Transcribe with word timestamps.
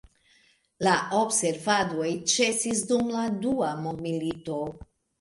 La 0.87 0.93
observadoj 1.17 2.09
ĉesis 2.33 2.83
dum 2.95 3.15
la 3.19 3.29
dua 3.47 3.73
mondmilito. 3.87 4.63